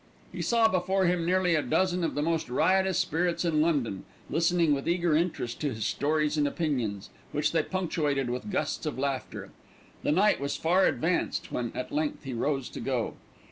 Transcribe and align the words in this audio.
He 0.31 0.41
saw 0.41 0.67
before 0.67 1.05
him 1.05 1.27
nearly 1.27 1.53
a 1.53 1.61
dozen 1.61 2.03
of 2.03 2.15
the 2.15 2.23
most 2.23 2.49
riotous 2.49 2.97
spirits 2.97 3.45
in 3.45 3.61
London 3.61 4.03
listening 4.31 4.73
with 4.73 4.89
eager 4.89 5.15
interest 5.15 5.61
to 5.61 5.71
his 5.75 5.85
stories 5.85 6.37
and 6.39 6.47
opinions, 6.47 7.11
which 7.31 7.51
they 7.51 7.61
punctuated 7.61 8.27
with 8.27 8.49
gusts 8.51 8.87
of 8.87 8.97
laughter. 8.97 9.51
The 10.01 10.11
night 10.11 10.39
was 10.39 10.57
far 10.57 10.87
advanced 10.87 11.51
when 11.51 11.71
at 11.75 11.91
length 11.91 12.23
he 12.23 12.33
rose 12.33 12.67
to 12.69 12.79
go. 12.79 13.13